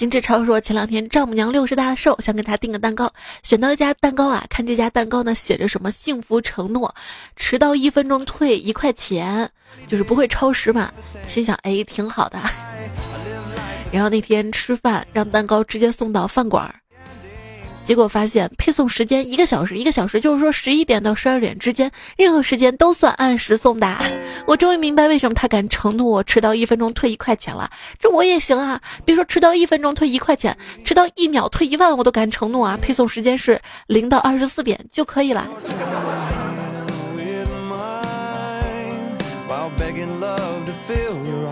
[0.00, 6.94] 金志超说：“前两天丈母娘六十大寿，想给她订个蛋糕，选到一家蛋糕啊，看这家蛋糕呢，写着什么幸福承诺，
[7.36, 9.46] 迟到一分钟退一块钱，
[9.86, 10.90] 就是不会超时嘛。
[11.28, 12.40] 心想，哎，挺好的。
[13.92, 16.76] 然后那天吃饭，让蛋糕直接送到饭馆儿。”
[17.90, 24.04] 结果发现配送时间一个小时，一个小时就是说十一点到十二点之间，任何时间都算按时送达。
[24.46, 28.80] 我终于明白为什么他敢承诺我迟到一分钟退一块钱了，这我也行啊！
[29.04, 32.78] 别说迟到一分钟退一块钱，迟到一秒退一万我都敢承诺啊！
[32.80, 35.48] 配送时间是零到二十四点就可以了。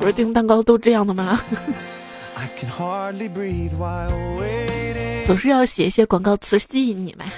[0.00, 1.40] 不是订蛋糕都这样的吗？
[5.28, 7.28] 总是要写一些广告词吸引你们。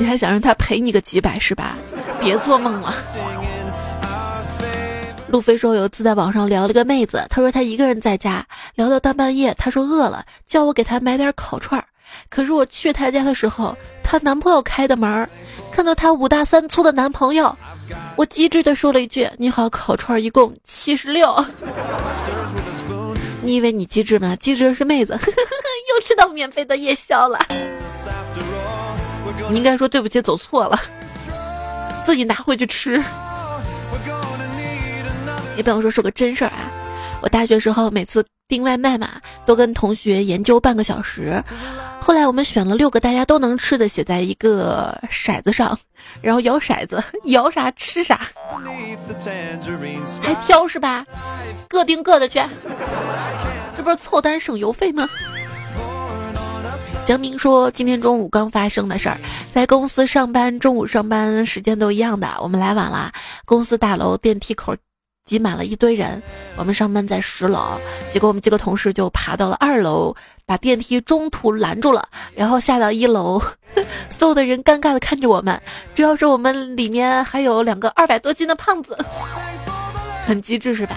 [0.00, 1.76] 你还想让他赔你个几百是吧？
[2.18, 2.92] 别做梦了。
[5.28, 11.86] 路飞说有一次在网上聊了个妹子，他说他一个人在家聊到大半夜，他说饿了，叫我给他买点烤串儿。
[12.28, 15.28] 可是我去他家的时候，她男朋友开的门，
[15.70, 17.56] 看到她五大三粗的男朋友，
[18.16, 21.32] 我机智的说了一句：“你好，烤串一共七十六。”
[23.48, 24.36] 你以为你机智吗？
[24.36, 27.38] 机智的是妹子， 又吃到免费的夜宵了。
[29.48, 30.78] 你应该说对不起，走错了，
[32.04, 33.02] 自己拿回去吃。
[35.56, 36.70] 你朋友说说个真事儿啊，
[37.22, 39.12] 我大学时候每次订外卖嘛，
[39.46, 41.42] 都跟同学研究半个小时。
[42.08, 45.78] 后来我们选了六个大家都能吃的，写在一个骰子上，
[46.22, 48.26] 然后摇骰子， 摇啥吃啥，
[50.22, 51.04] 还挑是吧？
[51.68, 52.40] 各订各的去，
[53.76, 55.06] 这不是凑单省邮费吗？
[57.04, 59.18] 江明说，今天中午刚发生的事儿，
[59.52, 63.12] 在公司上班，中午上班时间都一样的，我们来晚了，
[63.44, 64.74] 公司大楼电梯口。
[65.26, 66.22] 挤满了一堆人，
[66.56, 67.78] 我们上班在十楼，
[68.10, 70.16] 结果我们几个同事就爬到了二楼，
[70.48, 73.38] 把电梯中途拦住了，然后下到一楼，
[74.08, 75.60] 所有的人尴尬的看着我们，
[75.94, 78.96] 主要是我们里面还有两个二百多斤的胖子，
[80.26, 80.96] 很机智是吧？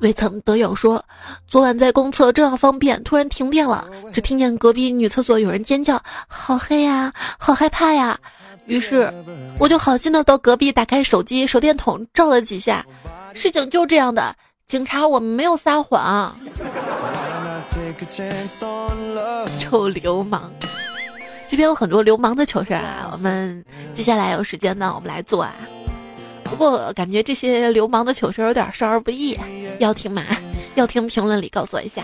[0.00, 1.04] 未曾得有说，
[1.46, 8.18] 昨晚在公厕正要方便，突然停电了，只听见隔壁女厕所有人尖叫：“好黑呀，好害怕呀！”
[8.66, 9.12] 于是，
[9.58, 12.84] 我就好心的到隔壁打开手机手电筒照了几下，
[13.34, 14.34] 事情就这样的。
[14.66, 16.34] 警察，我们没有撒谎。
[19.58, 20.50] 臭流氓！
[21.48, 23.64] 这边有很多流氓的糗事啊，我们
[23.94, 25.54] 接下来有时间呢，我们来做啊。
[26.44, 29.38] 不过感觉这些流氓的糗事有点少儿不宜，
[29.78, 30.22] 要听吗？
[30.74, 32.02] 要听评论里告诉我一下。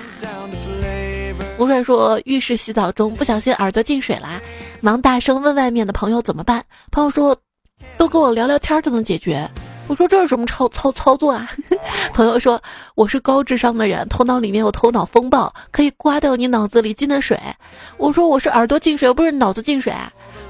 [1.59, 4.41] 吴帅说，浴室洗澡中不小心耳朵进水啦，
[4.81, 6.64] 忙大声问外面的朋友怎么办。
[6.91, 7.37] 朋友说，
[7.97, 9.49] 都跟我聊聊天就能解决。
[9.88, 11.51] 我说这是什么操操操作啊？
[12.12, 12.61] 朋友说
[12.94, 17.40] 我是高智商的人，头脑里面有头脑风暴，可以刮掉你脑子里进的水。
[17.96, 19.92] 我说我是耳朵进水，不是脑子进水。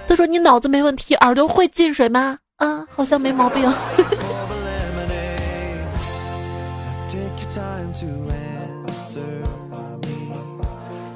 [0.09, 2.37] 他说你脑子没问题，耳朵会进水吗？
[2.57, 3.72] 啊，好像没毛病。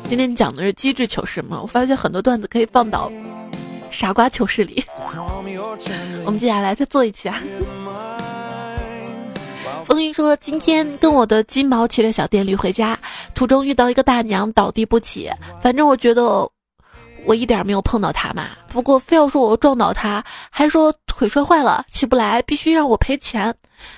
[0.08, 1.58] 今天讲的是机智糗事嘛？
[1.60, 3.10] 我发现很多段子可以放倒
[3.92, 4.84] 傻瓜糗事里。
[6.24, 7.38] 我们接下来再做一期啊。
[9.84, 12.98] 风云说，今天跟我的金毛骑着小电驴回家，
[13.34, 15.30] 途中遇到一个大娘倒地不起，
[15.62, 16.48] 反正我觉得。
[17.24, 23.54] 我一点没有碰到他嘛，不过非要说我撞倒他，还说腿摔坏了起不来，必须让我赔钱。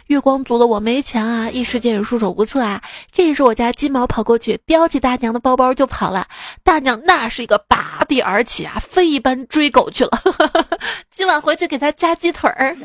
[0.06, 2.80] 月光族的我没钱啊，一时间也束手无策啊。
[3.12, 6.26] 这时我家金毛跑过去，叼起大娘的包包就跑了。
[6.62, 10.10] 大娘那是一个拔地而起啊，飞一般追狗去了。
[11.14, 12.76] 今晚回去给他加鸡腿儿。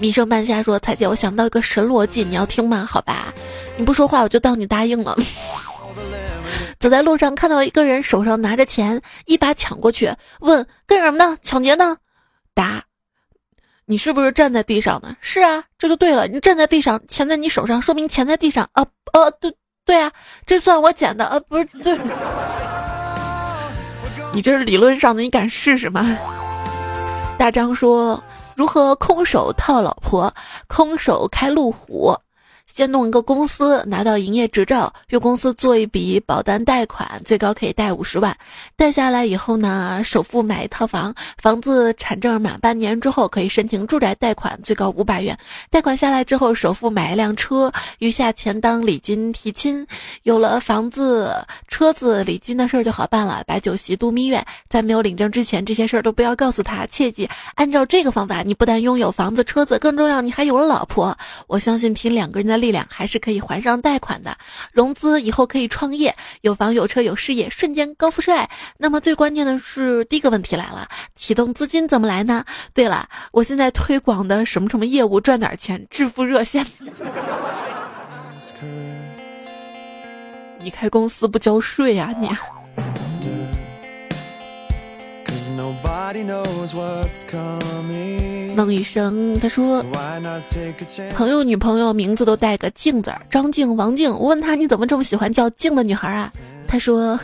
[0.00, 2.86] 米生半夏说：“彩姐，我想到一个神逻辑，你要听吗？
[2.88, 3.32] 好吧，
[3.76, 5.16] 你不说话，我就当你答应了。
[6.78, 11.38] 走在路上看到一个人手上拿着钱，一把抢过去，问干什么呢？
[11.42, 11.96] 抢劫呢？
[12.52, 12.84] 答：
[13.86, 15.16] 你是不是站在地上呢？
[15.22, 16.26] 是啊，这就对了。
[16.26, 18.84] 你站在地上，钱在你手上，说明钱在地上啊。
[19.12, 19.54] 呃，对
[19.86, 20.12] 对啊，
[20.44, 21.24] 这算我捡的。
[21.26, 21.96] 呃，不是对，
[24.34, 26.06] 你这是理论上的，你敢试试吗？
[27.38, 28.22] 大张说。”
[28.54, 30.32] 如何空手套老婆？
[30.68, 32.16] 空手开路虎？
[32.74, 38.36] 先弄一个公司，拿到营业执照，用公司做一笔保单贷款，最高可以贷五十万。
[38.74, 45.38] 贷下来以后呢，首付买一套房，房子产证满半年之后可以申请住宅贷款，最高五百元。
[45.70, 47.70] 贷款下来之后，首付买一辆车，
[48.00, 49.86] 余下钱当礼金提亲。
[50.24, 51.32] 有了房子、
[51.68, 54.44] 车子、礼金的事儿就好办了，摆酒席度蜜月。
[54.68, 61.16] 在没有领证之前，这些事儿都不要告诉他，切记按照这个方法，你不但拥有房子、车子，更重要，你还有了老婆。
[61.46, 64.34] 我相信凭两个人的力量，还是可以还上贷款的。
[64.72, 68.48] 融资以后可以创业，有房有车有事业，瞬间高富帅。
[68.78, 72.42] 那么最关键的是，第一个问题来了：启动资金怎么来呢？
[72.72, 76.64] 对了，我现在推广的什么什么业务赚点钱，致富热线。
[80.58, 82.30] 你开公司不交税呀你？
[88.54, 89.84] 孟医生他说，
[91.14, 94.12] 朋友女朋友名字都带个静字儿，张静、王静。
[94.12, 96.30] 我问他你怎么这么喜欢叫静的女孩啊？
[96.68, 97.18] 他说，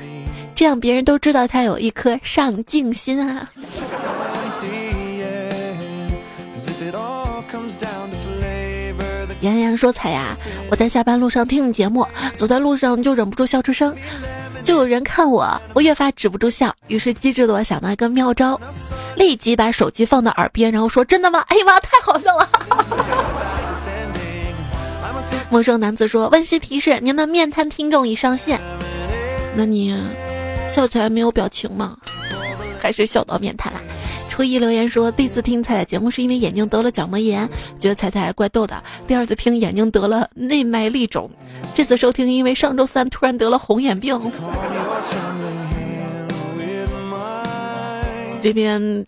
[0.55, 3.49] 这样别人都知道他有一颗上进心啊。
[9.43, 10.37] 杨洋说：“彩呀，
[10.71, 12.07] 我在下班路上听你节目，
[12.37, 13.95] 走在路上就忍不住笑出声。”
[14.65, 16.75] 就有人看我，我越发止不住笑。
[16.89, 18.61] 于是机智的我想到一个妙招，
[19.17, 21.41] 立即把手机放到耳边，然后说：“真的吗？
[21.49, 22.49] 哎呀妈，太好笑了！”
[25.51, 28.61] 陌生男子说：“温馨提示，您的面瘫听众已上线。”
[29.57, 29.97] 那你
[30.69, 31.97] 笑起来没有表情吗？
[32.81, 33.81] 还是笑到面瘫了？
[34.41, 37.47] 初一留言说，第一次听彩彩节目是因为眼睛得了角膜炎，
[37.79, 38.75] 觉得彩彩怪逗的；
[39.07, 41.31] 第二次听眼睛得了内麦粒肿，
[41.75, 44.19] 这次收听因为上周三突然得了红眼病。
[48.43, 49.05] 这边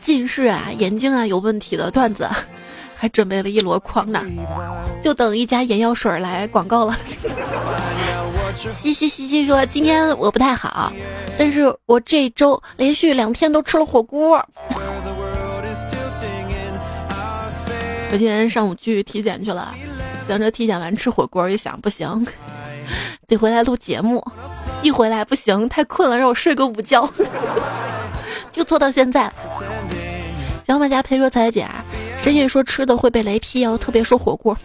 [0.00, 2.26] 近视啊、眼睛啊有问题的段子，
[2.96, 4.24] 还准备了一箩筐呢，
[5.02, 6.96] 就等一家眼药水来广告了。
[8.56, 10.92] 嘻嘻嘻嘻说：“今天我不太好，
[11.38, 14.42] 但是我这周连续两天都吃了火锅。
[18.10, 19.74] 昨天上午去体检去了，
[20.28, 22.26] 想着体检完吃火锅，一想不行，
[23.26, 24.24] 得回来录节目。
[24.82, 27.08] 一回来不行，太困了，让我睡个午觉，
[28.52, 29.32] 就做到现在。
[30.66, 31.66] 小马家陪说：“彩姐，
[32.22, 34.56] 深夜说吃的会被雷劈哦，特别说火锅。”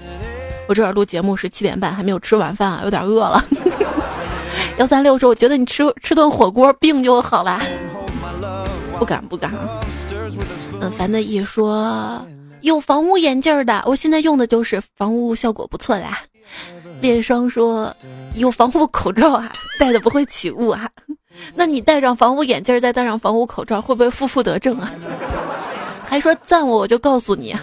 [0.68, 3.44] 我这儿录节目是七点半，还没有吃晚饭啊，有点饿了。
[4.80, 7.62] 幺三六说：“我觉得你吃吃顿火锅病就好了。
[8.98, 9.52] ”不敢不敢。
[10.82, 12.26] 嗯，樊的一说
[12.62, 16.06] 有防雾眼镜的，我现在用的就是防雾效果不错的。
[17.02, 17.94] 恋双说
[18.36, 20.90] 有防护口罩啊，戴的不会起雾啊。
[21.54, 24.90] 那你戴上防雾眼镜再戴上防雾口罩，会不会负负得正啊？
[26.08, 27.54] 还说赞我，我就告诉你。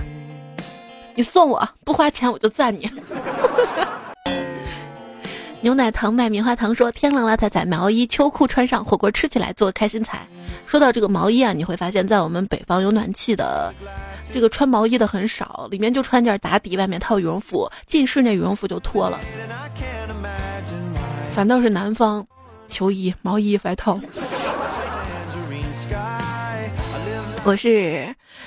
[1.14, 2.90] 你送我不花钱我就赞你。
[5.66, 10.24] 牛奶糖卖棉花糖说天冷了，彩彩毛衣秋裤穿上，火锅吃起来做个开心菜。
[10.64, 13.74] 说到这个毛衣啊，你会发现在我们北方有暖气的，
[14.32, 19.18] 这个穿毛衣的很少，里面就穿件打底，外面套羽绒服，进室内羽绒服就脱了。
[21.34, 22.24] 反倒是南方，
[22.68, 23.98] 秋衣、毛衣、外套。
[27.42, 28.06] 我是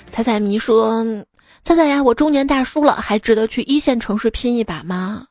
[0.09, 1.05] 彩彩迷说。
[1.63, 5.26] 猜猜呀，我中年大叔了，还值得去一线城市拼一把吗？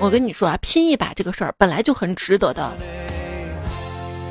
[0.00, 2.70] 我跟你说啊，拼一把这个事儿本来就很值得的，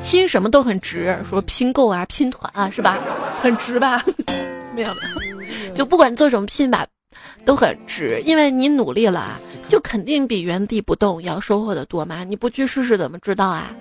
[0.04, 2.98] 拼什么都很值，说拼购啊、拼团啊，是吧？
[3.42, 4.04] 很值吧？
[4.74, 5.02] 没 有没
[5.68, 6.88] 有，就不管做什么拼吧，
[7.44, 9.38] 都很值，因为你努力了啊，
[9.68, 12.24] 就肯定比原地不动要收获的多嘛。
[12.24, 13.72] 你不去试试怎么知道啊？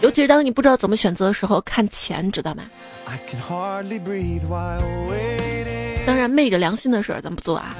[0.00, 2.64] 尤其是当你不知道怎么选择的时候，看钱，知道吗？
[6.06, 7.74] 当然，昧着良心的事儿咱不做啊！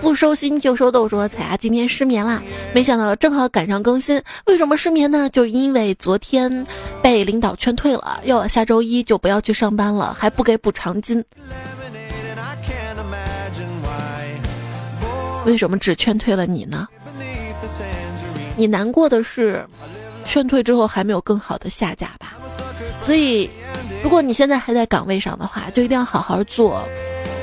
[0.00, 2.42] 不收心就收豆说彩霞，今天失眠啦，
[2.74, 4.20] 没想到正好赶上更新。
[4.46, 5.28] 为什么失眠呢？
[5.30, 6.66] 就因为昨天
[7.00, 11.24] 被领导劝退了，要我下周一就不要去上班了，还不给补偿金。
[15.46, 16.88] 为什么只劝退了你呢？
[18.56, 19.64] 你难过的是，
[20.24, 22.34] 劝退之后还没有更好的下家吧？
[23.02, 23.48] 所以。
[24.02, 26.84] 如果你现在还在岗位上的话，就一定要好好做。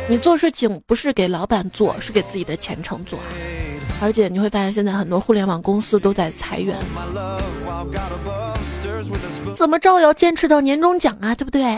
[0.10, 3.20] 你做事情不是给老板做，是给自己的前程做。
[4.02, 6.76] 而且你会发现，现在很多互联网公司都在裁员。
[9.56, 11.78] 怎么着也要坚持到年终奖啊，对不对？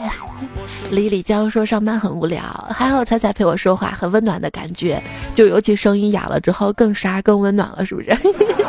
[0.91, 2.41] 李李娇说上班很无聊，
[2.73, 5.01] 还好彩彩陪我说话，很温暖的感觉。
[5.35, 8.15] 就尤其声音哑了之后，更沙更温暖了，是不是？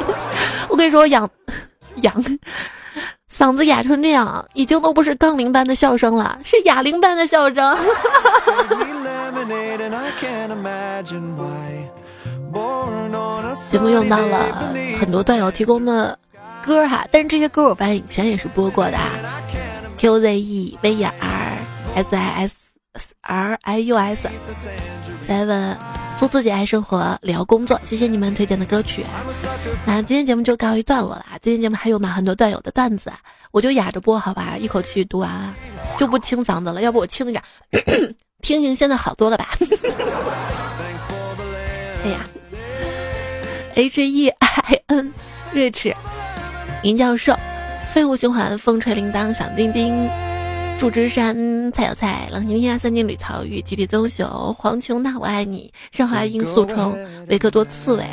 [0.69, 1.31] 我跟你说，我养
[1.97, 2.25] 养。
[3.35, 7.77] 嗓子哑成这样，已经都不是杠铃般的笑声了，是哑铃般的笑声。
[13.71, 14.39] 节目用到了
[15.01, 16.17] 很多段友提供的
[16.65, 18.99] 歌哈，但是这些歌我发现以前也是播过的。
[19.99, 21.59] Q Z E V R
[21.97, 22.55] S I S
[23.21, 24.29] R I U S
[25.29, 25.77] Seven，
[26.17, 27.81] 做自己爱生活，聊工作。
[27.85, 29.05] 谢谢你们推荐的歌曲。
[29.87, 31.25] 那今天节目就告一段落了。
[31.41, 33.13] 今天节目还用到很多段友的段子，
[33.51, 35.53] 我就哑着播好吧，一口气读完，
[35.99, 36.81] 就不清嗓子了。
[36.81, 37.43] 要不我清一下，
[38.43, 39.57] 听听现在好多了吧？
[42.05, 42.27] 哎呀
[43.77, 45.15] ，H E I N
[45.55, 45.95] Rich
[46.83, 47.39] 林教授，
[47.95, 50.09] 废物循环，风吹铃铛响叮叮，
[50.77, 58.05] 祝枝山菜有菜，冷清天涯三金吕曹玉，集体棕熊，黄琼娜我爱你，上华罂粟虫，维克多刺猬，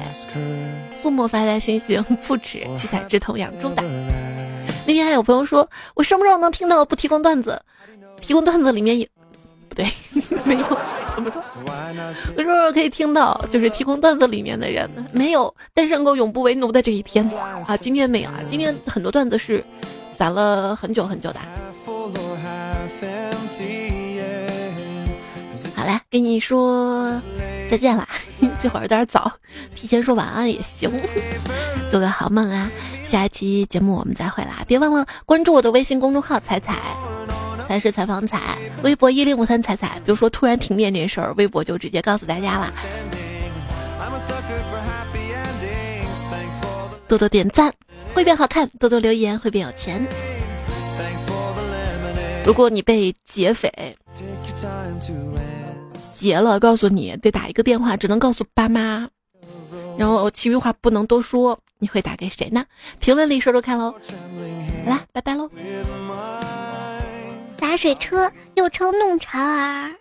[0.91, 3.81] 苏沫发呆星星，不止七彩之瞳养猪的。
[4.85, 7.59] 那天还有朋友说，我什么时候能听到不提供段子？
[8.21, 9.07] 提供段子里面有。
[9.79, 9.89] 对，
[10.43, 10.77] 没有
[11.15, 11.41] 怎么说？
[12.35, 17.25] 我说可以听到，就是提供段子里面的人没有单身狗永不为奴的这一天
[17.65, 17.77] 啊！
[17.77, 18.41] 今天没有啊！
[18.49, 19.63] 今天很多段子是
[20.17, 21.39] 攒了很久很久的。
[25.73, 27.21] 好嘞，跟你说
[27.69, 28.05] 再见啦！
[28.61, 29.31] 这会儿有点早，
[29.73, 30.91] 提前说晚安也行。
[31.89, 32.69] 做个好梦啊！
[33.07, 34.61] 下一期节目我们再会啦！
[34.67, 36.75] 别忘了关注我的微信公众号“彩彩”。
[37.69, 39.99] 才是采访彩，微博一零五三彩彩。
[40.03, 42.73] 比如说突然停电这事儿，微博就直接告诉大家了。
[47.07, 47.71] 多多点赞
[48.15, 50.03] 会变好看，多多留言会变有钱。
[52.43, 53.71] 如果你被劫匪
[56.17, 59.07] 劫了，告诉你得打一个电话，只能告诉爸妈，
[59.95, 62.65] 然后其余话不能多说，你会打给谁呢？
[62.97, 63.93] 评论里说说看喽。
[64.85, 65.47] 好啦，拜拜喽。
[67.69, 69.93] 洒水车又称弄潮儿。